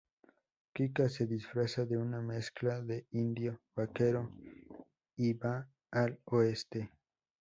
Kika 0.73 1.09
se 1.09 1.27
disfraza 1.27 1.85
de 1.85 1.95
una 1.95 2.21
mezcla 2.23 2.81
de 2.81 3.05
indio-vaquero 3.11 4.31
y 5.15 5.33
va 5.33 5.67
al 5.91 6.19
oeste. 6.25 6.89